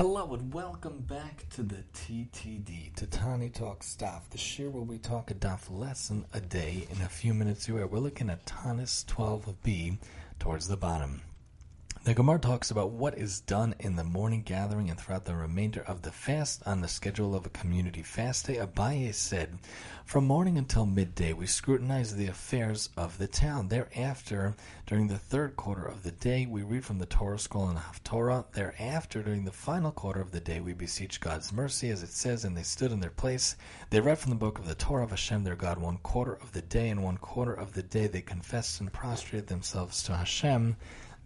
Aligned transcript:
and 0.00 0.54
welcome 0.54 1.00
back 1.00 1.46
to 1.50 1.62
the 1.62 1.84
TTD, 1.92 2.94
Tatani 2.94 3.52
Talk 3.52 3.82
Staff, 3.82 4.30
the 4.30 4.38
shiur 4.38 4.70
where 4.70 4.82
we 4.82 4.96
talk 4.96 5.30
a 5.30 5.34
daf 5.34 5.70
lesson 5.70 6.24
a 6.32 6.40
day 6.40 6.88
in 6.90 7.02
a 7.02 7.08
few 7.08 7.34
minutes 7.34 7.68
away. 7.68 7.84
We're 7.84 7.98
looking 7.98 8.30
at 8.30 8.46
Tanis 8.46 9.04
12b 9.04 9.98
towards 10.38 10.68
the 10.68 10.78
bottom. 10.78 11.20
The 12.02 12.14
Gemara 12.14 12.38
talks 12.38 12.70
about 12.70 12.92
what 12.92 13.18
is 13.18 13.42
done 13.42 13.74
in 13.78 13.96
the 13.96 14.04
morning 14.04 14.40
gathering 14.40 14.88
and 14.88 14.98
throughout 14.98 15.26
the 15.26 15.34
remainder 15.34 15.82
of 15.82 16.00
the 16.00 16.10
fast 16.10 16.62
on 16.66 16.80
the 16.80 16.88
schedule 16.88 17.34
of 17.34 17.44
a 17.44 17.50
community 17.50 18.02
fast 18.02 18.46
day. 18.46 18.56
Abaye 18.56 19.12
said, 19.12 19.58
From 20.06 20.24
morning 20.24 20.56
until 20.56 20.86
midday, 20.86 21.34
we 21.34 21.46
scrutinize 21.46 22.16
the 22.16 22.26
affairs 22.26 22.88
of 22.96 23.18
the 23.18 23.26
town. 23.26 23.68
Thereafter, 23.68 24.56
during 24.86 25.08
the 25.08 25.18
third 25.18 25.56
quarter 25.56 25.84
of 25.84 26.02
the 26.02 26.10
day, 26.12 26.46
we 26.46 26.62
read 26.62 26.86
from 26.86 26.98
the 26.98 27.04
Torah 27.04 27.38
scroll 27.38 27.68
and 27.68 27.78
Haftorah. 27.78 28.46
Thereafter, 28.54 29.22
during 29.22 29.44
the 29.44 29.52
final 29.52 29.92
quarter 29.92 30.22
of 30.22 30.30
the 30.30 30.40
day, 30.40 30.60
we 30.60 30.72
beseech 30.72 31.20
God's 31.20 31.52
mercy, 31.52 31.90
as 31.90 32.02
it 32.02 32.12
says, 32.12 32.46
and 32.46 32.56
they 32.56 32.62
stood 32.62 32.92
in 32.92 33.00
their 33.00 33.10
place. 33.10 33.56
They 33.90 34.00
read 34.00 34.18
from 34.18 34.30
the 34.30 34.36
book 34.36 34.58
of 34.58 34.66
the 34.66 34.74
Torah 34.74 35.04
of 35.04 35.10
Hashem, 35.10 35.44
their 35.44 35.54
God, 35.54 35.76
one 35.76 35.98
quarter 35.98 36.38
of 36.40 36.52
the 36.52 36.62
day, 36.62 36.88
and 36.88 37.04
one 37.04 37.18
quarter 37.18 37.52
of 37.52 37.74
the 37.74 37.82
day 37.82 38.06
they 38.06 38.22
confessed 38.22 38.80
and 38.80 38.90
prostrated 38.90 39.48
themselves 39.48 40.02
to 40.04 40.16
Hashem 40.16 40.76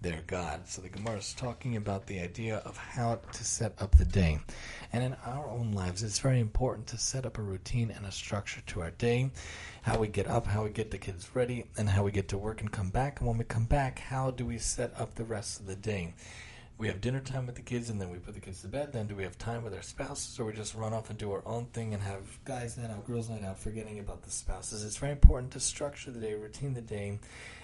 their 0.04 0.20
God. 0.26 0.68
So 0.68 0.82
the 0.82 0.90
Gemara 0.90 1.16
is 1.16 1.32
talking 1.32 1.76
about 1.76 2.06
the 2.06 2.20
idea 2.20 2.58
of 2.58 2.76
how 2.76 3.20
to 3.32 3.44
set 3.44 3.72
up 3.80 3.96
the 3.96 4.04
day. 4.04 4.38
And 4.92 5.02
in 5.02 5.16
our 5.24 5.48
own 5.48 5.72
lives, 5.72 6.02
it's 6.02 6.18
very 6.18 6.40
important 6.40 6.86
to 6.88 6.98
set 6.98 7.24
up 7.24 7.38
a 7.38 7.42
routine 7.42 7.90
and 7.90 8.04
a 8.04 8.12
structure 8.12 8.60
to 8.66 8.82
our 8.82 8.90
day. 8.90 9.30
How 9.80 9.98
we 9.98 10.08
get 10.08 10.28
up, 10.28 10.46
how 10.46 10.64
we 10.64 10.70
get 10.70 10.90
the 10.90 10.98
kids 10.98 11.34
ready, 11.34 11.64
and 11.78 11.88
how 11.88 12.04
we 12.04 12.12
get 12.12 12.28
to 12.28 12.38
work 12.38 12.60
and 12.60 12.70
come 12.70 12.90
back. 12.90 13.18
And 13.18 13.28
when 13.28 13.38
we 13.38 13.44
come 13.44 13.64
back, 13.64 13.98
how 13.98 14.30
do 14.30 14.44
we 14.44 14.58
set 14.58 14.92
up 15.00 15.14
the 15.14 15.24
rest 15.24 15.58
of 15.58 15.66
the 15.66 15.74
day? 15.74 16.12
We 16.76 16.88
have 16.88 17.00
dinner 17.00 17.20
time 17.20 17.46
with 17.46 17.54
the 17.54 17.62
kids 17.62 17.88
and 17.88 18.00
then 18.00 18.10
we 18.10 18.18
put 18.18 18.34
the 18.34 18.40
kids 18.40 18.62
to 18.62 18.68
bed. 18.68 18.92
Then 18.92 19.06
do 19.06 19.14
we 19.14 19.22
have 19.22 19.38
time 19.38 19.62
with 19.62 19.74
our 19.74 19.82
spouses 19.82 20.38
or 20.40 20.44
we 20.44 20.52
just 20.52 20.74
run 20.74 20.92
off 20.92 21.08
and 21.08 21.18
do 21.18 21.30
our 21.30 21.46
own 21.46 21.66
thing 21.66 21.94
and 21.94 22.02
have 22.02 22.44
guys 22.44 22.76
night 22.76 22.90
out, 22.90 23.06
girls 23.06 23.30
night 23.30 23.44
out, 23.44 23.58
forgetting 23.58 24.00
about 24.00 24.22
the 24.22 24.30
spouses? 24.30 24.84
It's 24.84 24.96
very 24.96 25.12
important 25.12 25.52
to 25.52 25.60
structure 25.60 26.10
the 26.10 26.18
day, 26.18 26.34
routine 26.34 26.74
the 26.74 26.80
day, 26.80 27.20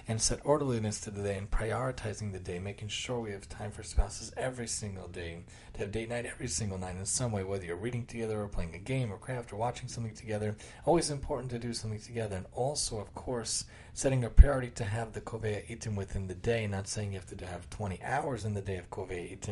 and 0.07 0.21
set 0.21 0.41
orderliness 0.45 1.01
to 1.01 1.11
the 1.11 1.23
day 1.23 1.37
and 1.37 1.51
prioritizing 1.51 2.33
the 2.33 2.39
day, 2.39 2.59
making 2.59 2.89
sure 2.89 3.21
we 3.21 3.33
have 3.33 3.49
time 3.49 3.71
for 3.71 3.83
spouses 3.83 4.33
every 4.37 4.67
single 4.67 5.09
day, 5.09 5.41
to 5.75 5.81
have 5.81 5.93
date 5.93 6.09
night 6.09 6.27
every 6.27 6.49
single 6.49 6.79
night 6.79 6.97
in 6.97 7.05
some 7.05 7.33
way, 7.33 7.43
whether 7.43 7.65
you're 7.65 7.77
reading 7.77 8.07
together 8.07 8.41
or 8.41 8.49
playing 8.49 8.75
a 8.75 8.79
game 8.79 9.13
or 9.13 9.19
craft 9.19 9.53
or 9.53 9.57
watching 9.57 9.89
something 9.89 10.15
together. 10.15 10.57
Always 10.85 11.11
important 11.11 11.51
to 11.51 11.59
do 11.59 11.73
something 11.73 12.01
together. 12.01 12.37
And 12.37 12.47
also, 12.55 12.99
of 12.99 13.15
course, 13.15 13.65
setting 13.93 14.25
a 14.25 14.31
priority 14.31 14.71
to 14.71 14.85
have 14.85 15.13
the 15.13 15.21
Kovea 15.21 15.67
Itim 15.69 15.97
within 15.97 16.27
the 16.27 16.35
day, 16.35 16.67
not 16.67 16.89
saying 16.89 17.13
you 17.13 17.19
have 17.19 17.39
to 17.39 17.47
have 17.47 17.69
20 17.71 18.03
hours 18.03 18.45
in 18.45 18.55
the 18.55 18.61
day 18.61 18.77
of 18.77 18.91
Kovea 18.91 19.00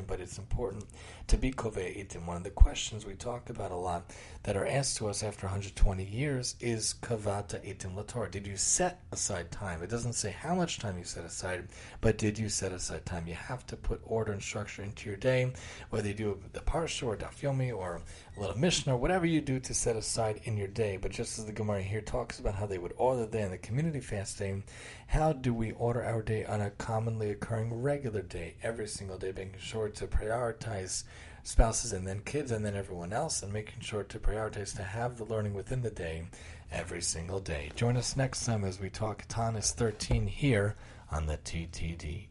But 0.06 0.20
it's 0.20 0.38
important 0.38 0.84
to 1.26 1.36
be 1.36 1.50
Kovea 1.50 2.06
Itim. 2.06 2.26
One 2.26 2.36
of 2.36 2.44
the 2.44 2.50
questions 2.50 3.06
we 3.06 3.14
talk 3.14 3.50
about 3.50 3.70
a 3.70 3.76
lot 3.76 4.12
that 4.42 4.56
are 4.56 4.66
asked 4.66 4.96
to 4.98 5.08
us 5.08 5.22
after 5.22 5.46
120 5.46 6.04
years 6.04 6.54
is 6.60 6.94
Kavata 7.00 7.60
Itim 7.64 7.94
LaTorah. 7.94 8.30
Did 8.30 8.46
you 8.46 8.56
set 8.56 9.00
aside 9.12 9.50
time? 9.50 9.82
It 9.82 9.90
doesn't 9.90 10.12
say 10.12 10.30
how 10.30 10.54
much 10.54 10.78
time 10.78 10.98
you 10.98 11.04
set 11.04 11.24
aside, 11.24 11.68
but 12.00 12.18
did 12.18 12.38
you 12.38 12.48
set 12.48 12.72
aside 12.72 13.06
time? 13.06 13.26
You 13.26 13.34
have 13.34 13.66
to 13.66 13.76
put 13.76 14.00
order 14.04 14.32
and 14.32 14.42
structure 14.42 14.82
into 14.82 15.08
your 15.08 15.18
day, 15.18 15.52
whether 15.90 16.08
you 16.08 16.14
do 16.14 16.40
the 16.52 16.60
Parsha 16.60 17.06
or 17.06 17.16
Daf 17.16 17.40
Yomi 17.40 17.74
or 17.74 18.02
a 18.36 18.40
little 18.40 18.58
Mishnah, 18.58 18.96
whatever 18.96 19.26
you 19.26 19.40
do 19.40 19.58
to 19.60 19.74
set 19.74 19.96
aside 19.96 20.40
in 20.44 20.56
your 20.56 20.68
day. 20.68 20.98
But 20.98 21.10
just 21.10 21.38
as 21.38 21.46
the 21.46 21.52
Gemara 21.52 21.82
here 21.82 22.00
talks 22.00 22.38
about 22.38 22.54
how 22.54 22.66
they 22.66 22.78
would 22.78 22.94
order 22.96 23.22
the 23.22 23.26
day 23.26 23.42
in 23.42 23.50
the 23.50 23.58
community 23.58 24.00
fasting, 24.00 24.64
how 25.08 25.32
do 25.32 25.54
we 25.54 25.72
order 25.72 26.04
our 26.04 26.22
day 26.22 26.44
on 26.44 26.60
a 26.60 26.70
commonly 26.70 27.30
occurring 27.30 27.82
regular 27.82 28.22
day, 28.22 28.54
every 28.62 28.86
single 28.86 29.18
day, 29.18 29.32
making 29.38 29.60
sure 29.60 29.88
to 29.88 30.06
prioritize 30.06 31.04
spouses 31.44 31.92
and 31.92 32.06
then 32.06 32.20
kids 32.24 32.50
and 32.50 32.64
then 32.64 32.74
everyone 32.74 33.12
else, 33.12 33.42
and 33.42 33.52
making 33.52 33.80
sure 33.80 34.02
to 34.02 34.18
prioritize 34.18 34.74
to 34.74 34.82
have 34.82 35.16
the 35.16 35.24
learning 35.24 35.54
within 35.54 35.80
the 35.80 35.90
day 35.90 36.24
every 36.72 37.00
single 37.00 37.38
day. 37.38 37.70
Join 37.76 37.96
us 37.96 38.16
next 38.16 38.44
time 38.44 38.64
as 38.64 38.80
we 38.80 38.90
talk 38.90 39.26
Tanis 39.28 39.72
13 39.72 40.26
here 40.26 40.74
on 41.10 41.26
the 41.26 41.38
TTD. 41.38 42.26